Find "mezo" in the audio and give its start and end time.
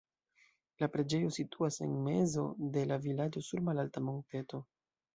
2.09-2.49